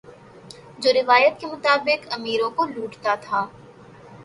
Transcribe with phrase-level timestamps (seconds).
[0.81, 3.45] جو روایت کے مطابق امیروں کو لوٹتا تھا